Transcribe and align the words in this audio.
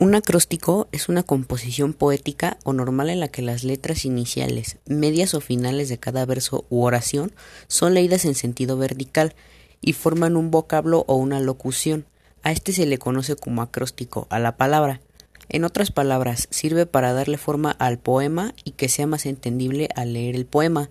Un 0.00 0.14
acróstico 0.14 0.88
es 0.92 1.10
una 1.10 1.22
composición 1.22 1.92
poética 1.92 2.56
o 2.64 2.72
normal 2.72 3.10
en 3.10 3.20
la 3.20 3.28
que 3.28 3.42
las 3.42 3.64
letras 3.64 4.06
iniciales, 4.06 4.78
medias 4.86 5.34
o 5.34 5.42
finales 5.42 5.90
de 5.90 5.98
cada 5.98 6.24
verso 6.24 6.64
u 6.70 6.84
oración 6.84 7.32
son 7.68 7.92
leídas 7.92 8.24
en 8.24 8.34
sentido 8.34 8.78
vertical 8.78 9.34
y 9.82 9.92
forman 9.92 10.38
un 10.38 10.50
vocablo 10.50 11.04
o 11.06 11.16
una 11.16 11.38
locución. 11.38 12.06
A 12.42 12.50
este 12.50 12.72
se 12.72 12.86
le 12.86 12.96
conoce 12.96 13.36
como 13.36 13.60
acróstico 13.60 14.26
a 14.30 14.38
la 14.38 14.56
palabra. 14.56 15.02
En 15.50 15.64
otras 15.64 15.90
palabras, 15.90 16.48
sirve 16.50 16.86
para 16.86 17.12
darle 17.12 17.36
forma 17.36 17.70
al 17.72 17.98
poema 17.98 18.54
y 18.64 18.70
que 18.70 18.88
sea 18.88 19.06
más 19.06 19.26
entendible 19.26 19.90
al 19.94 20.14
leer 20.14 20.34
el 20.34 20.46
poema. 20.46 20.88